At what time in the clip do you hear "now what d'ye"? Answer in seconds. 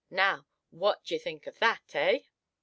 0.09-1.19